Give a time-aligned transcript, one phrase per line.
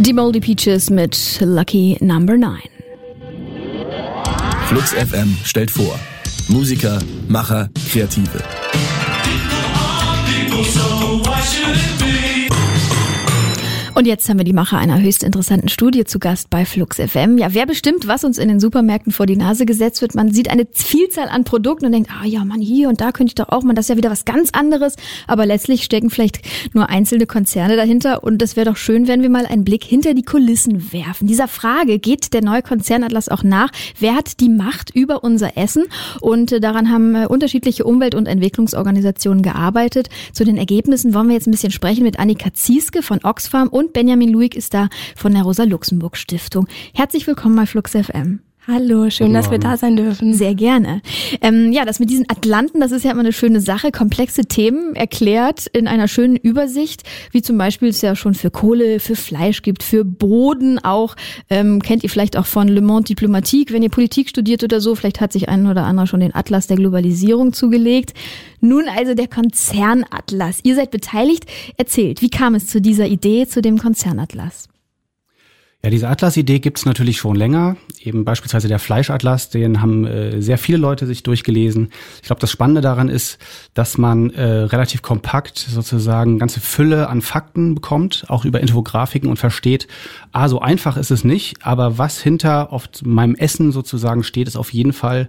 [0.00, 2.60] Die Moldy Peaches mit Lucky Number 9.
[4.66, 5.98] Flux FM stellt vor.
[6.48, 8.57] Musiker, Macher, Kreative.
[13.98, 17.36] Und jetzt haben wir die Macher einer höchst interessanten Studie zu Gast bei Flux FM.
[17.36, 20.14] Ja, wer bestimmt, was uns in den Supermärkten vor die Nase gesetzt wird?
[20.14, 23.32] Man sieht eine Vielzahl an Produkten und denkt, ah ja, man, hier und da könnte
[23.32, 24.94] ich doch auch mal, das ist ja wieder was ganz anderes.
[25.26, 26.42] Aber letztlich stecken vielleicht
[26.74, 28.22] nur einzelne Konzerne dahinter.
[28.22, 31.26] Und es wäre doch schön, wenn wir mal einen Blick hinter die Kulissen werfen.
[31.26, 33.72] Dieser Frage geht der neue Konzernatlas auch nach.
[33.98, 35.86] Wer hat die Macht über unser Essen?
[36.20, 40.08] Und äh, daran haben äh, unterschiedliche Umwelt- und Entwicklungsorganisationen gearbeitet.
[40.32, 43.87] Zu den Ergebnissen wollen wir jetzt ein bisschen sprechen mit Annika Zieske von Oxfam und
[43.88, 46.68] und Benjamin Luig ist da von der Rosa-Luxemburg-Stiftung.
[46.94, 48.40] Herzlich willkommen bei Flux FM.
[48.70, 50.34] Hallo, schön, dass wir da sein dürfen.
[50.34, 51.00] Sehr gerne.
[51.40, 53.90] Ähm, ja, das mit diesen Atlanten, das ist ja immer eine schöne Sache.
[53.90, 59.00] Komplexe Themen erklärt in einer schönen Übersicht, wie zum Beispiel es ja schon für Kohle,
[59.00, 61.16] für Fleisch gibt, für Boden auch.
[61.48, 64.94] Ähm, kennt ihr vielleicht auch von Le Monde Diplomatique, wenn ihr Politik studiert oder so.
[64.94, 68.12] Vielleicht hat sich ein oder anderer schon den Atlas der Globalisierung zugelegt.
[68.60, 70.60] Nun also der Konzernatlas.
[70.62, 71.46] Ihr seid beteiligt.
[71.78, 74.68] Erzählt, wie kam es zu dieser Idee, zu dem Konzernatlas?
[75.84, 77.76] Ja, diese Atlas-Idee gibt's natürlich schon länger.
[78.00, 81.92] Eben beispielsweise der Fleischatlas, den haben äh, sehr viele Leute sich durchgelesen.
[82.16, 83.38] Ich glaube, das Spannende daran ist,
[83.74, 89.36] dass man äh, relativ kompakt sozusagen ganze Fülle an Fakten bekommt, auch über Infografiken und
[89.36, 89.86] versteht,
[90.32, 94.56] ah, so einfach ist es nicht, aber was hinter auf meinem Essen sozusagen steht, ist
[94.56, 95.28] auf jeden Fall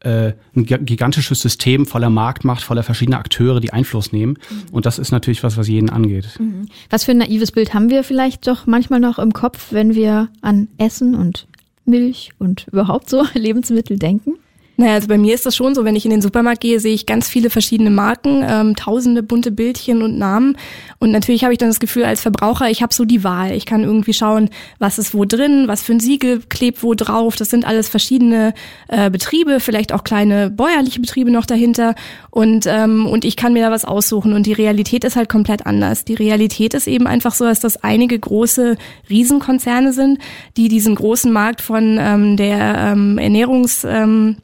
[0.00, 4.38] äh, ein gigantisches System voller Marktmacht, voller verschiedener Akteure, die Einfluss nehmen.
[4.50, 4.62] Mhm.
[4.72, 6.38] Und das ist natürlich was, was jeden angeht.
[6.38, 6.68] Mhm.
[6.88, 10.28] Was für ein naives Bild haben wir vielleicht doch manchmal noch im Kopf, wenn wir
[10.40, 11.46] an Essen und
[11.84, 14.34] Milch und überhaupt so Lebensmittel denken?
[14.80, 16.94] Naja, also bei mir ist das schon so, wenn ich in den Supermarkt gehe, sehe
[16.94, 20.56] ich ganz viele verschiedene Marken, ähm, tausende bunte Bildchen und Namen.
[20.98, 23.52] Und natürlich habe ich dann das Gefühl, als Verbraucher, ich habe so die Wahl.
[23.52, 27.36] Ich kann irgendwie schauen, was ist wo drin, was für ein Siegel klebt wo drauf.
[27.36, 28.54] Das sind alles verschiedene
[28.88, 31.94] äh, Betriebe, vielleicht auch kleine bäuerliche Betriebe noch dahinter.
[32.30, 34.32] Und, ähm, und ich kann mir da was aussuchen.
[34.32, 36.06] Und die Realität ist halt komplett anders.
[36.06, 38.78] Die Realität ist eben einfach so, dass das einige große
[39.10, 40.20] Riesenkonzerne sind,
[40.56, 43.84] die diesen großen Markt von ähm, der ähm, Ernährungs...
[43.84, 44.36] Ähm,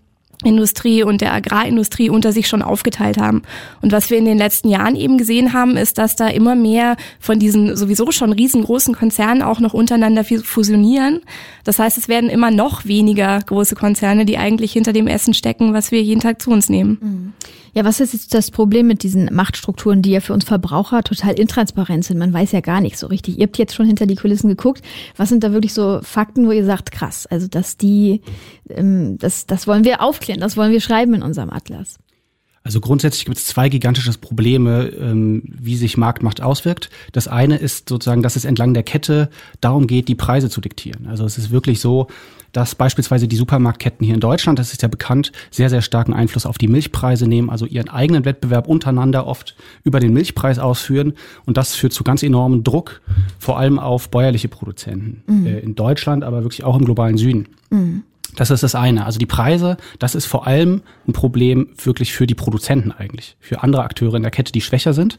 [0.46, 3.42] Industrie und der Agrarindustrie unter sich schon aufgeteilt haben.
[3.82, 6.96] Und was wir in den letzten Jahren eben gesehen haben, ist, dass da immer mehr
[7.20, 11.20] von diesen sowieso schon riesengroßen Konzernen auch noch untereinander fusionieren.
[11.64, 15.74] Das heißt, es werden immer noch weniger große Konzerne, die eigentlich hinter dem Essen stecken,
[15.74, 16.98] was wir jeden Tag zu uns nehmen.
[17.00, 17.32] Mhm.
[17.76, 21.38] Ja, was ist jetzt das Problem mit diesen Machtstrukturen, die ja für uns Verbraucher total
[21.38, 22.16] intransparent sind?
[22.16, 23.36] Man weiß ja gar nicht so richtig.
[23.36, 24.80] Ihr habt jetzt schon hinter die Kulissen geguckt.
[25.18, 28.22] Was sind da wirklich so Fakten, wo ihr sagt, krass, also dass die,
[28.70, 31.98] ähm, das, das wollen wir aufklären, das wollen wir schreiben in unserem Atlas?
[32.66, 36.90] Also grundsätzlich gibt es zwei gigantische Probleme, ähm, wie sich Marktmacht auswirkt.
[37.12, 41.06] Das eine ist sozusagen, dass es entlang der Kette darum geht, die Preise zu diktieren.
[41.06, 42.08] Also es ist wirklich so,
[42.50, 46.44] dass beispielsweise die Supermarktketten hier in Deutschland, das ist ja bekannt, sehr, sehr starken Einfluss
[46.44, 51.12] auf die Milchpreise nehmen, also ihren eigenen Wettbewerb untereinander oft über den Milchpreis ausführen.
[51.44, 53.00] Und das führt zu ganz enormen Druck,
[53.38, 55.46] vor allem auf bäuerliche Produzenten mhm.
[55.46, 57.46] äh, in Deutschland, aber wirklich auch im globalen Süden.
[57.70, 58.02] Mhm.
[58.36, 59.04] Das ist das eine.
[59.04, 63.62] Also die Preise, das ist vor allem ein Problem wirklich für die Produzenten eigentlich, für
[63.62, 65.18] andere Akteure in der Kette, die schwächer sind.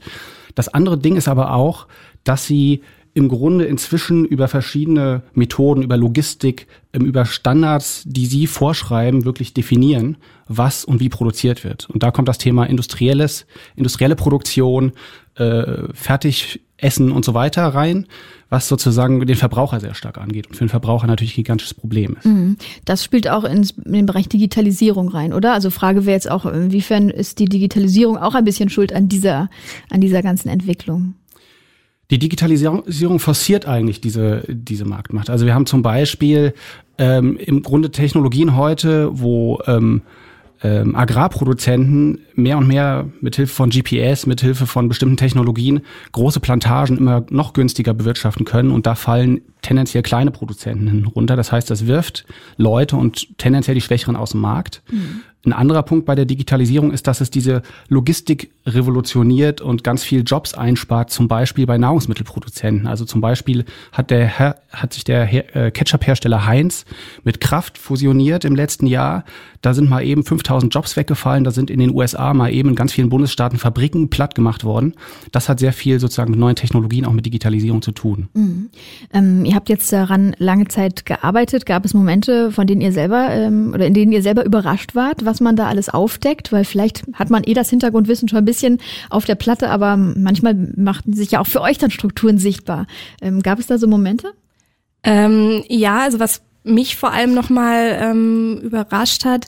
[0.55, 1.87] Das andere Ding ist aber auch,
[2.23, 2.81] dass sie
[3.17, 9.55] im Grunde inzwischen über verschiedene Methoden, über Logistik, ähm, über Standards, die sie vorschreiben, wirklich
[9.55, 10.17] definieren,
[10.47, 11.89] was und wie produziert wird.
[11.89, 14.91] Und da kommt das Thema industrielles, industrielle Produktion,
[15.33, 15.91] äh,
[16.77, 18.05] Fertigessen und so weiter rein,
[18.49, 22.15] was sozusagen den Verbraucher sehr stark angeht und für den Verbraucher natürlich ein gigantisches Problem
[22.17, 22.25] ist.
[22.25, 22.57] Mhm.
[22.85, 25.53] Das spielt auch in den Bereich Digitalisierung rein, oder?
[25.53, 29.49] Also Frage wäre jetzt auch, inwiefern ist die Digitalisierung auch ein bisschen schuld an dieser,
[29.89, 31.15] an dieser ganzen Entwicklung?
[32.09, 35.29] Die Digitalisierung forciert eigentlich diese, diese Marktmacht.
[35.29, 36.53] Also wir haben zum Beispiel
[36.97, 40.03] ähm, im Grunde Technologien heute, wo ähm,
[40.63, 45.81] ähm, Agrarproduzenten mehr und mehr mithilfe von GPS, mithilfe von bestimmten Technologien
[46.11, 51.35] große Plantagen immer noch günstiger bewirtschaften können und da fallen tendenziell kleine Produzenten runter.
[51.35, 52.25] Das heißt, das wirft
[52.57, 54.83] Leute und tendenziell die Schwächeren aus dem Markt.
[54.91, 55.21] Mhm.
[55.47, 60.23] Ein anderer Punkt bei der Digitalisierung ist, dass es diese Logistik revolutioniert und ganz viel
[60.25, 62.85] Jobs einspart, zum Beispiel bei Nahrungsmittelproduzenten.
[62.85, 63.63] Also zum Beispiel
[63.93, 66.83] hat der hat sich der äh, Ketchup-Hersteller Heinz
[67.23, 69.23] mit Kraft fusioniert im letzten Jahr.
[69.61, 71.45] Da sind mal eben 5000 Jobs weggefallen.
[71.45, 74.93] Da sind in den USA mal eben in ganz vielen Bundesstaaten Fabriken platt gemacht worden.
[75.31, 78.29] Das hat sehr viel sozusagen mit neuen Technologien, auch mit Digitalisierung zu tun.
[78.33, 78.69] Mhm.
[79.13, 81.65] Ähm, ihr habt jetzt daran lange Zeit gearbeitet.
[81.65, 85.25] Gab es Momente, von denen ihr selber ähm, oder in denen ihr selber überrascht wart,
[85.25, 86.51] was man da alles aufdeckt?
[86.51, 90.55] Weil vielleicht hat man eh das Hintergrundwissen schon ein bisschen auf der Platte, aber manchmal
[90.75, 92.87] machten sich ja auch für euch dann Strukturen sichtbar.
[93.21, 94.33] Ähm, gab es da so Momente?
[95.03, 99.47] Ähm, ja, also was mich vor allem nochmal ähm, überrascht hat,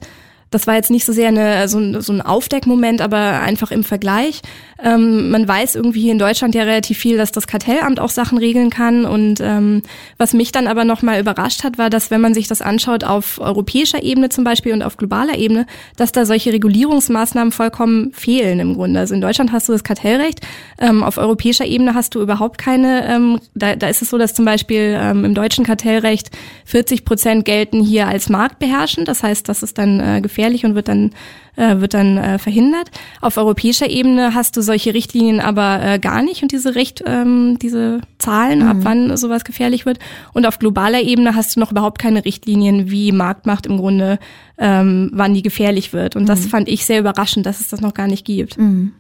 [0.52, 3.84] das war jetzt nicht so sehr eine, so, ein, so ein Aufdeckmoment, aber einfach im
[3.84, 4.42] Vergleich.
[4.82, 8.38] Ähm, man weiß irgendwie hier in Deutschland ja relativ viel, dass das Kartellamt auch Sachen
[8.38, 9.06] regeln kann.
[9.06, 9.82] Und ähm,
[10.18, 13.40] was mich dann aber nochmal überrascht hat, war, dass wenn man sich das anschaut auf
[13.40, 15.66] europäischer Ebene zum Beispiel und auf globaler Ebene,
[15.98, 19.00] dass da solche Regulierungsmaßnahmen vollkommen fehlen im Grunde.
[19.00, 20.42] Also in Deutschland hast du das Kartellrecht,
[20.80, 24.34] ähm, auf europäischer Ebene hast du überhaupt keine, ähm, da, da ist es so, dass
[24.34, 26.32] zum Beispiel ähm, im deutschen Kartellrecht
[26.66, 29.08] 40 Prozent gelten hier als marktbeherrschend.
[29.08, 31.12] Das heißt, das ist dann äh, gefährlich und wird dann
[31.58, 32.90] äh, wird dann äh, verhindert.
[33.20, 37.60] Auf europäischer Ebene hast du solche Richtlinien aber äh, gar nicht und diese Recht, ähm,
[37.62, 38.68] diese Zahlen, mhm.
[38.68, 40.00] ab wann sowas gefährlich wird.
[40.34, 44.20] Und auf globaler Ebene hast du noch überhaupt keine Richtlinien, wie Marktmacht im Grunde,
[44.58, 46.16] ähm, wann die gefährlich wird.
[46.16, 46.28] Und mhm.
[46.28, 48.58] das fand ich sehr überraschend, dass es das noch gar nicht gibt.
[48.58, 48.92] Mhm.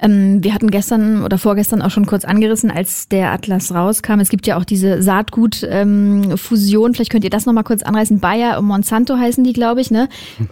[0.00, 4.20] Ähm, wir hatten gestern oder vorgestern auch schon kurz angerissen, als der Atlas rauskam.
[4.20, 6.90] Es gibt ja auch diese Saatgutfusion.
[6.90, 8.20] Ähm, Vielleicht könnt ihr das nochmal kurz anreißen.
[8.20, 10.08] Bayer und Monsanto heißen die, glaube ich, ne?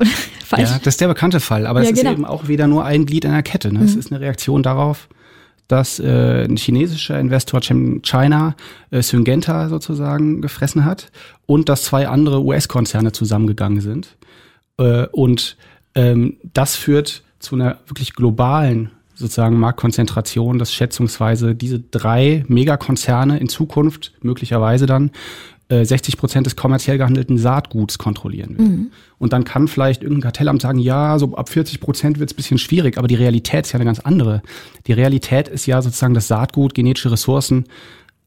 [0.56, 1.66] ja, das ist der bekannte Fall.
[1.66, 2.10] Aber ja, es genau.
[2.10, 3.72] ist eben auch wieder nur ein Glied einer Kette.
[3.72, 3.80] Ne?
[3.80, 3.84] Mhm.
[3.84, 5.08] Es ist eine Reaktion darauf,
[5.68, 8.56] dass äh, ein chinesischer Investor China
[8.90, 11.12] äh, Syngenta sozusagen gefressen hat
[11.46, 14.16] und dass zwei andere US-Konzerne zusammengegangen sind.
[14.78, 15.56] Äh, und
[15.94, 23.48] ähm, das führt zu einer wirklich globalen sozusagen Marktkonzentration, dass schätzungsweise diese drei Megakonzerne in
[23.48, 25.10] Zukunft möglicherweise dann
[25.70, 28.66] 60 äh, Prozent des kommerziell gehandelten Saatguts kontrollieren will.
[28.66, 28.90] Mhm.
[29.18, 32.58] Und dann kann vielleicht irgendein Kartellamt sagen, ja, so ab 40 Prozent wird es bisschen
[32.58, 34.42] schwierig, aber die Realität ist ja eine ganz andere.
[34.86, 37.64] Die Realität ist ja sozusagen das Saatgut, genetische Ressourcen,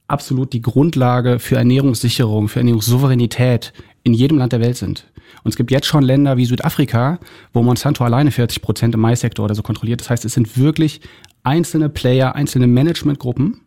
[0.07, 3.73] absolut die Grundlage für Ernährungssicherung, für Ernährungssouveränität
[4.03, 5.07] in jedem Land der Welt sind.
[5.43, 7.19] Und es gibt jetzt schon Länder wie Südafrika,
[7.53, 10.01] wo Monsanto alleine 40 Prozent im Maissektor oder so kontrolliert.
[10.01, 11.01] Das heißt, es sind wirklich
[11.43, 13.61] einzelne Player, einzelne Managementgruppen,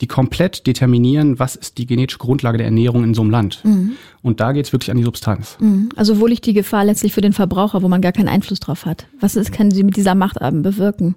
[0.00, 3.60] die komplett determinieren, was ist die genetische Grundlage der Ernährung in so einem Land.
[3.64, 3.92] Mhm.
[4.22, 5.56] Und da geht es wirklich an die Substanz.
[5.60, 5.90] Mhm.
[5.96, 8.86] Also wo liegt die Gefahr letztlich für den Verbraucher, wo man gar keinen Einfluss drauf
[8.86, 9.06] hat?
[9.20, 11.14] Was ist, kann sie mit dieser Macht bewirken?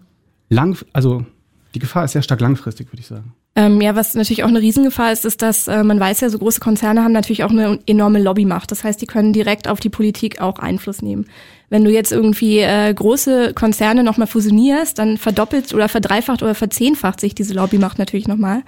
[0.50, 1.25] Lang, also
[1.74, 3.33] die Gefahr ist sehr stark langfristig, würde ich sagen.
[3.56, 6.38] Ähm, ja, was natürlich auch eine Riesengefahr ist, ist, dass äh, man weiß ja, so
[6.38, 8.69] große Konzerne haben natürlich auch eine enorme Lobbymacht.
[8.69, 11.25] Das heißt, die können direkt auf die Politik auch Einfluss nehmen.
[11.69, 17.19] Wenn du jetzt irgendwie äh, große Konzerne nochmal fusionierst, dann verdoppelt oder verdreifacht oder verzehnfacht
[17.19, 18.64] sich diese Lobbymacht natürlich nochmal.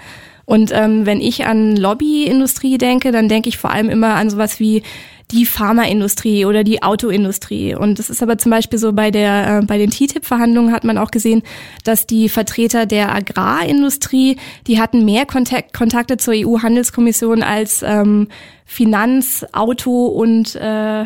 [0.46, 4.60] Und ähm, wenn ich an Lobbyindustrie denke, dann denke ich vor allem immer an sowas
[4.60, 4.84] wie
[5.31, 7.75] die Pharmaindustrie oder die Autoindustrie.
[7.75, 10.98] Und das ist aber zum Beispiel so bei der, äh, bei den TTIP-Verhandlungen hat man
[10.98, 11.44] auch gesehen,
[11.84, 18.28] dass die Vertreter der Agrarindustrie, die hatten mehr Kontakt, Kontakte zur EU-Handelskommission als ähm,
[18.66, 21.06] Finanz, Auto und äh,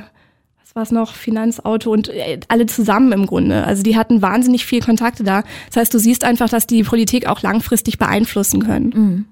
[0.73, 3.63] was war es noch, Finanzauto und äh, alle zusammen im Grunde.
[3.63, 5.43] Also die hatten wahnsinnig viel Kontakte da.
[5.67, 8.93] Das heißt, du siehst einfach, dass die Politik auch langfristig beeinflussen können.
[8.95, 9.25] Mhm.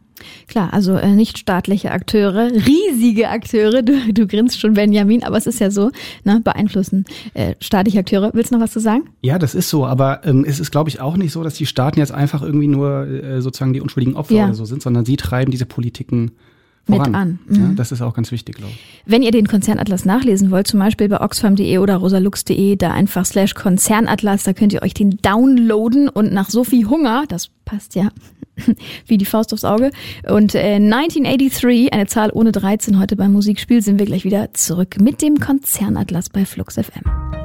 [0.47, 5.47] Klar, also äh, nicht staatliche Akteure, riesige Akteure, du, du grinst schon, Benjamin, aber es
[5.47, 5.89] ist ja so,
[6.23, 8.29] ne, beeinflussen äh, staatliche Akteure.
[8.33, 9.09] Willst du noch was zu sagen?
[9.21, 11.65] Ja, das ist so, aber ähm, es ist, glaube ich, auch nicht so, dass die
[11.65, 14.45] Staaten jetzt einfach irgendwie nur äh, sozusagen die unschuldigen Opfer ja.
[14.45, 16.33] oder so sind, sondern sie treiben diese Politiken
[16.85, 17.11] voran.
[17.11, 17.39] Mit an.
[17.47, 17.55] Mhm.
[17.55, 18.79] Ja, das ist auch ganz wichtig, glaube ich.
[19.05, 23.53] Wenn ihr den Konzernatlas nachlesen wollt, zum Beispiel bei oxfam.de oder rosalux.de, da einfach slash
[23.53, 28.09] Konzernatlas, da könnt ihr euch den downloaden und nach Sophie Hunger, das passt ja
[29.07, 29.91] wie die Faust aufs Auge.
[30.27, 34.97] Und äh, 1983, eine Zahl ohne 13 heute beim Musikspiel, sind wir gleich wieder zurück
[34.99, 37.40] mit dem Konzernatlas bei Flux FM.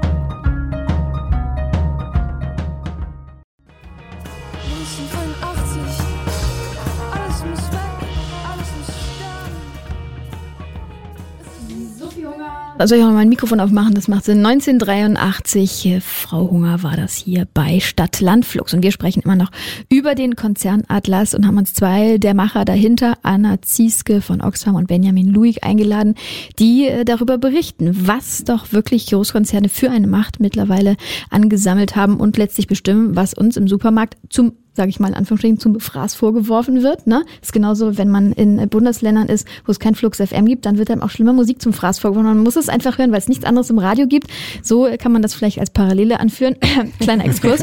[12.85, 13.95] Soll ich auch mal mein Mikrofon aufmachen?
[13.95, 14.45] Das macht Sinn.
[14.45, 18.75] 1983, äh, Frau Hunger war das hier bei Stadt-Landflux.
[18.75, 19.51] Und wir sprechen immer noch
[19.89, 24.75] über den Konzern Atlas und haben uns zwei der Macher dahinter, Anna Zieske von Oxfam
[24.75, 26.17] und Benjamin Luig, eingeladen,
[26.59, 30.97] die äh, darüber berichten, was doch wirklich Großkonzerne für eine Macht mittlerweile
[31.31, 35.59] angesammelt haben und letztlich bestimmen, was uns im Supermarkt zum sage ich mal in Anführungsstrichen,
[35.59, 37.07] zum Fraß vorgeworfen wird.
[37.07, 37.25] Ne?
[37.43, 40.91] ist genauso, wenn man in Bundesländern ist, wo es kein Flux FM gibt, dann wird
[40.91, 42.29] einem auch schlimmer Musik zum Fraß vorgeworfen.
[42.29, 44.29] Man muss es einfach hören, weil es nichts anderes im Radio gibt.
[44.63, 46.57] So kann man das vielleicht als Parallele anführen.
[47.01, 47.63] Kleiner Exkurs.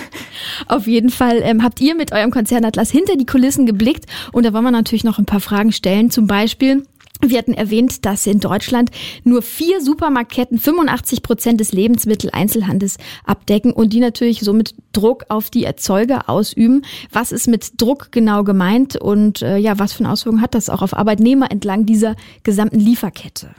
[0.68, 4.52] Auf jeden Fall ähm, habt ihr mit eurem Konzernatlas hinter die Kulissen geblickt und da
[4.52, 6.10] wollen wir natürlich noch ein paar Fragen stellen.
[6.10, 6.84] Zum Beispiel,
[7.24, 8.90] wir hatten erwähnt, dass in Deutschland
[9.24, 15.64] nur vier Supermarktketten 85 Prozent des Lebensmitteleinzelhandels abdecken und die natürlich somit Druck auf die
[15.64, 16.82] Erzeuger ausüben.
[17.12, 20.68] Was ist mit Druck genau gemeint und äh, ja, was für eine Auswirkung hat das
[20.68, 23.54] auch auf Arbeitnehmer entlang dieser gesamten Lieferkette?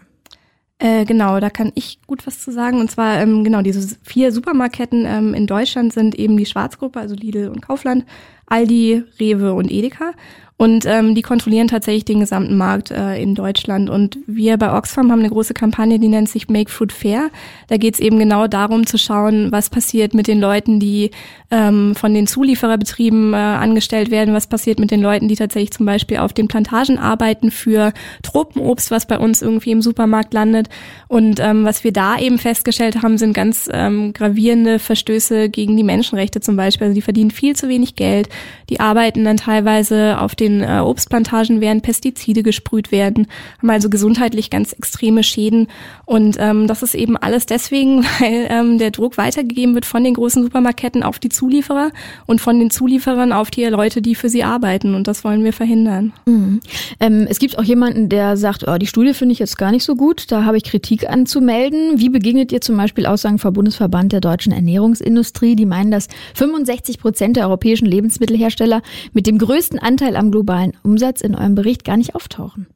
[0.79, 2.81] Äh, genau, da kann ich gut was zu sagen.
[2.81, 7.15] Und zwar, ähm, genau, diese vier Supermarktketten ähm, in Deutschland sind eben die Schwarzgruppe, also
[7.15, 8.05] Lidl und Kaufland,
[8.47, 10.13] Aldi, Rewe und Edeka.
[10.55, 13.89] Und ähm, die kontrollieren tatsächlich den gesamten Markt äh, in Deutschland.
[13.89, 17.31] Und wir bei Oxfam haben eine große Kampagne, die nennt sich Make Food Fair.
[17.67, 21.09] Da geht es eben genau darum zu schauen, was passiert mit den Leuten, die
[21.49, 25.85] ähm, von den Zuliefererbetrieben äh, angestellt werden, was passiert mit den Leuten, die tatsächlich zum
[25.87, 30.69] Beispiel auf den Plantagen arbeiten für Tropenobst, was bei uns irgendwie im Supermarkt landet.
[31.07, 35.83] Und ähm, was wir da eben festgestellt haben, sind ganz ähm, gravierende Verstöße gegen die
[35.83, 36.85] Menschenrechte zum Beispiel.
[36.85, 38.29] Also die verdienen viel zu wenig Geld,
[38.69, 43.27] die arbeiten dann teilweise auf den äh, Obstplantagen, während Pestizide gesprüht werden,
[43.59, 45.67] haben also gesundheitlich ganz extreme Schäden.
[46.05, 50.13] Und ähm, das ist eben alles deswegen, weil ähm, der Druck weitergegeben wird von den
[50.13, 51.91] großen Supermarktketten auf die Zulieferer
[52.25, 54.95] und von den Zulieferern auf die Leute, die für sie arbeiten.
[54.95, 56.13] Und das wollen wir verhindern.
[56.25, 56.61] Mhm.
[56.99, 59.83] Ähm, es gibt auch jemanden, der sagt, oh, die Studie finde ich jetzt gar nicht
[59.83, 61.99] so gut, da habe ich Kritik anzumelden.
[61.99, 65.55] Wie begegnet ihr zum Beispiel Aussagen vom Bundesverband der deutschen Ernährungsindustrie?
[65.55, 67.85] Die meinen, dass 65 Prozent der europäischen
[68.23, 68.81] Lebensmittelhersteller
[69.13, 72.67] mit dem größten Anteil am globalen Umsatz in eurem Bericht gar nicht auftauchen.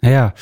[0.00, 0.34] Naja,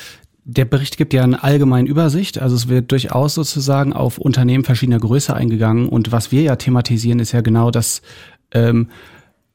[0.43, 4.99] der Bericht gibt ja eine allgemeine Übersicht, also es wird durchaus sozusagen auf Unternehmen verschiedener
[4.99, 8.01] Größe eingegangen und was wir ja thematisieren, ist ja genau das
[8.53, 8.89] ähm,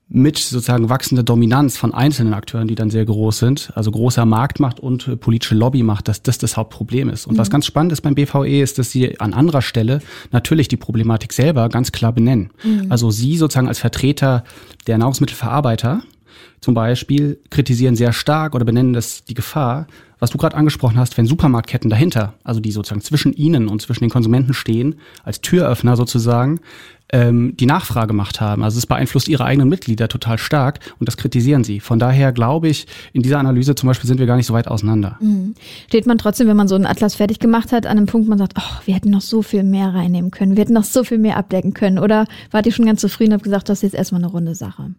[0.08, 4.78] mit sozusagen wachsende Dominanz von einzelnen Akteuren, die dann sehr groß sind, also großer Marktmacht
[4.78, 7.26] und äh, politische Lobbymacht, dass das das Hauptproblem ist.
[7.26, 7.38] Und mhm.
[7.38, 11.32] was ganz spannend ist beim BVE, ist, dass sie an anderer Stelle natürlich die Problematik
[11.32, 12.50] selber ganz klar benennen.
[12.62, 12.86] Mhm.
[12.88, 14.44] Also sie sozusagen als Vertreter
[14.86, 16.02] der Nahrungsmittelverarbeiter
[16.60, 19.86] zum Beispiel kritisieren sehr stark oder benennen das die Gefahr,
[20.18, 24.04] was du gerade angesprochen hast, wenn Supermarktketten dahinter, also die sozusagen zwischen ihnen und zwischen
[24.04, 26.60] den Konsumenten stehen, als Türöffner sozusagen,
[27.12, 28.64] ähm, die Nachfragemacht haben.
[28.64, 31.80] Also es beeinflusst ihre eigenen Mitglieder total stark und das kritisieren sie.
[31.80, 34.68] Von daher glaube ich, in dieser Analyse zum Beispiel sind wir gar nicht so weit
[34.68, 35.18] auseinander.
[35.20, 35.54] Mhm.
[35.86, 38.38] Steht man trotzdem, wenn man so einen Atlas fertig gemacht hat, an einem Punkt, man
[38.38, 41.18] sagt, oh, wir hätten noch so viel mehr reinnehmen können, wir hätten noch so viel
[41.18, 41.98] mehr abdecken können.
[41.98, 44.54] Oder wart ihr schon ganz zufrieden und habt gesagt, das ist jetzt erstmal eine runde
[44.54, 44.94] Sache?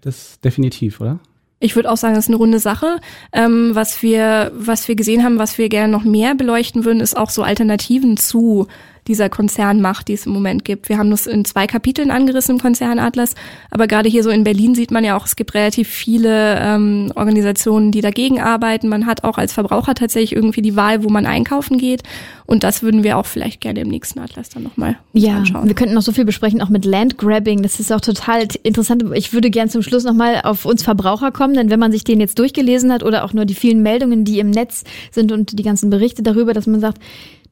[0.00, 1.20] Das definitiv, oder?
[1.58, 2.98] Ich würde auch sagen, das ist eine runde Sache.
[3.32, 7.16] Ähm, was wir, was wir gesehen haben, was wir gerne noch mehr beleuchten würden, ist
[7.16, 8.66] auch so Alternativen zu
[9.08, 10.88] dieser Konzernmacht, die es im Moment gibt.
[10.88, 13.34] Wir haben das in zwei Kapiteln angerissen im Konzernatlas,
[13.70, 17.12] aber gerade hier so in Berlin sieht man ja auch, es gibt relativ viele ähm,
[17.14, 18.88] Organisationen, die dagegen arbeiten.
[18.88, 22.02] Man hat auch als Verbraucher tatsächlich irgendwie die Wahl, wo man einkaufen geht.
[22.46, 25.66] Und das würden wir auch vielleicht gerne im nächsten Atlas dann nochmal ja, anschauen.
[25.66, 27.62] Wir könnten noch so viel besprechen, auch mit Landgrabbing.
[27.62, 29.04] Das ist auch total interessant.
[29.14, 32.20] Ich würde gern zum Schluss nochmal auf uns Verbraucher kommen, denn wenn man sich den
[32.20, 35.62] jetzt durchgelesen hat oder auch nur die vielen Meldungen, die im Netz sind und die
[35.64, 36.98] ganzen Berichte darüber, dass man sagt,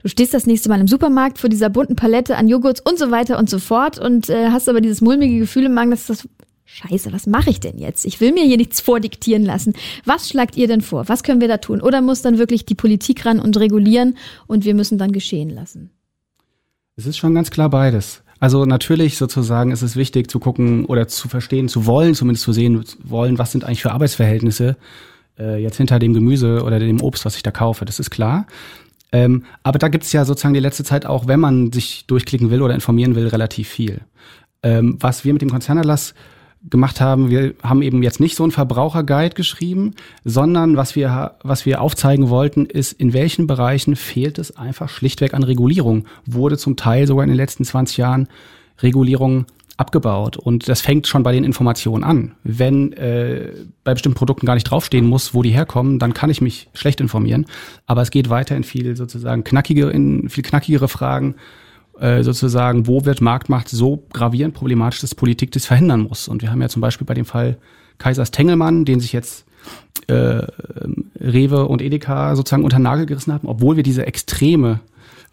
[0.04, 3.10] Du stehst das nächste Mal im Supermarkt vor dieser bunten Palette an Joghurts und so
[3.10, 6.28] weiter und so fort und äh, hast aber dieses mulmige Gefühl im Magen, dass das
[6.66, 8.04] Scheiße, was mache ich denn jetzt?
[8.04, 9.72] Ich will mir hier nichts vordiktieren lassen.
[10.04, 11.08] Was schlagt ihr denn vor?
[11.08, 11.80] Was können wir da tun?
[11.80, 15.88] Oder muss dann wirklich die Politik ran und regulieren und wir müssen dann geschehen lassen?
[16.96, 18.22] Es ist schon ganz klar beides.
[18.40, 22.52] Also natürlich sozusagen ist es wichtig zu gucken oder zu verstehen, zu wollen, zumindest zu
[22.52, 24.76] sehen wollen, was sind eigentlich für Arbeitsverhältnisse
[25.38, 27.86] äh, jetzt hinter dem Gemüse oder dem Obst, was ich da kaufe.
[27.86, 28.46] Das ist klar.
[29.14, 32.50] Ähm, aber da gibt es ja sozusagen die letzte Zeit auch, wenn man sich durchklicken
[32.50, 34.00] will oder informieren will, relativ viel.
[34.64, 36.14] Ähm, was wir mit dem Konzernerlass
[36.68, 39.94] gemacht haben, wir haben eben jetzt nicht so einen Verbraucherguide geschrieben,
[40.24, 45.32] sondern was wir, was wir aufzeigen wollten, ist, in welchen Bereichen fehlt es einfach schlichtweg
[45.32, 46.06] an Regulierung.
[46.26, 48.26] Wurde zum Teil sogar in den letzten 20 Jahren
[48.82, 50.36] Regulierung abgebaut.
[50.36, 52.32] Und das fängt schon bei den Informationen an.
[52.44, 53.52] Wenn äh,
[53.82, 57.00] bei bestimmten Produkten gar nicht draufstehen muss, wo die herkommen, dann kann ich mich schlecht
[57.00, 57.46] informieren.
[57.86, 61.34] Aber es geht weiter in viel sozusagen knackige, in viel knackigere Fragen,
[61.98, 66.28] äh, sozusagen, wo wird Marktmacht so gravierend problematisch, dass Politik das verhindern muss.
[66.28, 67.58] Und wir haben ja zum Beispiel bei dem Fall
[67.98, 69.44] Kaisers Tengelmann, den sich jetzt
[70.08, 70.42] äh,
[71.20, 74.80] Rewe und Edeka sozusagen unter Nagel gerissen haben, obwohl wir diese extreme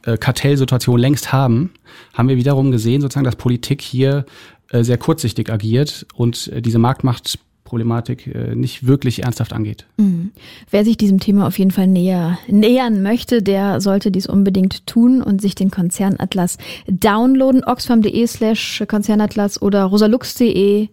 [0.03, 1.71] Kartellsituation längst haben,
[2.13, 4.25] haben wir wiederum gesehen, sozusagen, dass Politik hier
[4.71, 9.85] äh, sehr kurzsichtig agiert und äh, diese Marktmachtproblematik äh, nicht wirklich ernsthaft angeht.
[9.97, 10.31] Mhm.
[10.69, 15.21] Wer sich diesem Thema auf jeden Fall näher nähern möchte, der sollte dies unbedingt tun
[15.21, 17.63] und sich den Konzernatlas downloaden.
[17.65, 20.87] oxfam.de slash Konzernatlas oder rosalux.de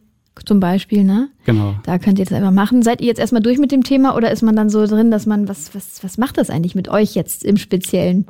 [0.44, 1.28] zum Beispiel, ne?
[1.44, 1.74] Genau.
[1.84, 2.82] Da könnt ihr das einfach machen.
[2.82, 5.26] Seid ihr jetzt erstmal durch mit dem Thema oder ist man dann so drin, dass
[5.26, 8.26] man, was, was, was macht das eigentlich mit euch jetzt im Speziellen?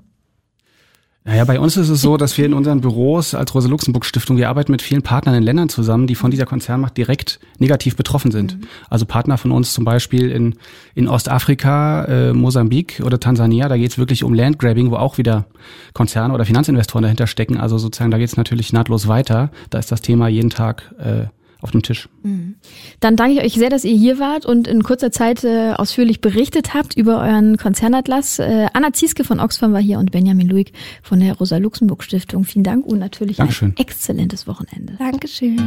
[1.28, 4.73] Naja, bei uns ist es so, dass wir in unseren Büros als Rosa-Luxemburg-Stiftung, wir arbeiten
[4.73, 8.56] mit vielen Partnern in Ländern zusammen, die von dieser Konzernmacht direkt negativ betroffen sind.
[8.56, 8.61] Mhm.
[8.88, 10.54] Also Partner von uns zum Beispiel in,
[10.94, 15.44] in Ostafrika, äh, Mosambik oder Tansania, da geht es wirklich um Landgrabbing, wo auch wieder
[15.92, 17.58] Konzerne oder Finanzinvestoren dahinter stecken.
[17.58, 19.50] Also sozusagen, da geht es natürlich nahtlos weiter.
[19.68, 21.26] Da ist das Thema jeden Tag äh,
[21.60, 22.08] auf dem Tisch.
[22.22, 22.56] Mhm.
[23.00, 26.20] Dann danke ich euch sehr, dass ihr hier wart und in kurzer Zeit äh, ausführlich
[26.20, 28.38] berichtet habt über euren Konzernatlas.
[28.38, 30.72] Äh, Anna Zieske von Oxfam war hier und Benjamin Luig
[31.02, 32.44] von der Rosa-Luxemburg-Stiftung.
[32.44, 33.70] Vielen Dank und natürlich Dankeschön.
[33.70, 34.94] ein exzellentes Wochenende.
[34.98, 35.58] Dankeschön.